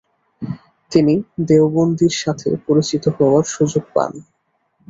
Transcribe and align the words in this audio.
তিনি 0.91 1.13
দেওবন্দির 1.47 2.13
সাথে 2.17 2.49
পরিচিত 2.67 3.03
হওয়ার 3.17 3.45
সুযোগ 3.47 3.83
পান। 3.95 4.11